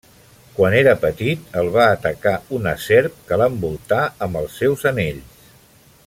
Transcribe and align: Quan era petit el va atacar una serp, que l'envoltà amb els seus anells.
Quan 0.53 0.75
era 0.77 0.93
petit 1.03 1.51
el 1.61 1.69
va 1.75 1.83
atacar 1.97 2.33
una 2.59 2.73
serp, 2.87 3.19
que 3.27 3.39
l'envoltà 3.41 3.99
amb 4.29 4.41
els 4.45 4.57
seus 4.63 4.89
anells. 4.93 5.47